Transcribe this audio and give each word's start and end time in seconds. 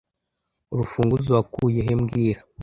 Urufunguzo 0.73 1.29
wakuye 1.37 1.79
he 1.85 1.93
mbwira 2.01 2.41